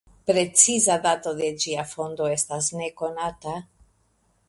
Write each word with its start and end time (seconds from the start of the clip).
Preciza 0.29 0.95
dato 1.03 1.35
de 1.41 1.51
ĝia 1.65 1.85
fondo 1.91 2.33
estas 2.39 2.73
nekonata. 2.83 3.59